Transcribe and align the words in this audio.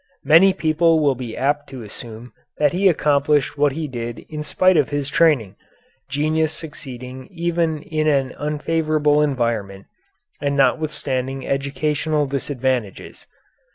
Many 0.23 0.51
people 0.51 0.99
will 0.99 1.13
be 1.13 1.37
apt 1.37 1.69
to 1.69 1.83
assume 1.83 2.33
that 2.57 2.73
he 2.73 2.87
accomplished 2.89 3.55
what 3.55 3.73
he 3.73 3.87
did 3.87 4.25
in 4.29 4.41
spite 4.41 4.75
of 4.75 4.89
his 4.89 5.09
training, 5.11 5.57
genius 6.09 6.51
succeeding 6.51 7.27
even 7.29 7.83
in 7.83 8.07
an 8.07 8.33
unfavorable 8.33 9.21
environment, 9.21 9.85
and 10.41 10.57
notwithstanding 10.57 11.45
educational 11.47 12.25
disadvantages. 12.25 13.27